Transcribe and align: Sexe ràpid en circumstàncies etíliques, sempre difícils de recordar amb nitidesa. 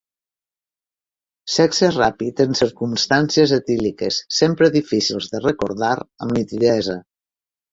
Sexe 1.55 1.89
ràpid 1.97 2.41
en 2.47 2.57
circumstàncies 2.61 3.53
etíliques, 3.59 4.19
sempre 4.41 4.71
difícils 4.79 5.31
de 5.35 5.43
recordar 5.45 5.93
amb 6.01 6.37
nitidesa. 6.41 6.99